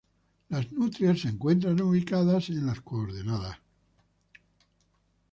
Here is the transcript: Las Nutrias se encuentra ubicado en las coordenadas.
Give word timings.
Las 0.49 0.71
Nutrias 0.71 1.19
se 1.21 1.27
encuentra 1.27 1.69
ubicado 1.73 2.39
en 2.47 2.65
las 2.65 2.81
coordenadas. 2.81 3.59